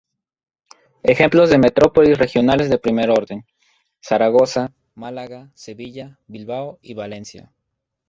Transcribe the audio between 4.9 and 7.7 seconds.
Málaga, Sevilla, Bilbao y Valencia.